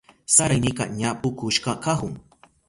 Saraynika 0.35 0.83
ña 0.99 1.09
pukushka 1.21 1.71
kahun. 1.85 2.13